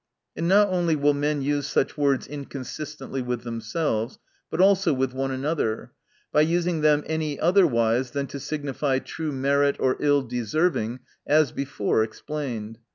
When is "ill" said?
9.99-10.23